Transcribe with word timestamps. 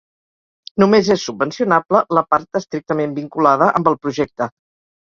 Només 0.83 1.11
és 1.17 1.25
subvencionable 1.29 2.01
la 2.19 2.25
part 2.33 2.61
estrictament 2.63 3.17
vinculada 3.21 3.71
amb 3.79 3.93
el 3.95 4.05
projecte. 4.09 4.55